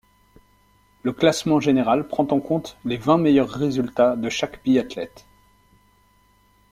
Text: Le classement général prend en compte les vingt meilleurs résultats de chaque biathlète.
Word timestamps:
Le 1.03 1.13
classement 1.13 1.59
général 1.59 2.07
prend 2.07 2.23
en 2.31 2.39
compte 2.39 2.75
les 2.85 2.97
vingt 2.97 3.19
meilleurs 3.19 3.51
résultats 3.51 4.15
de 4.15 4.29
chaque 4.29 4.63
biathlète. 4.63 5.27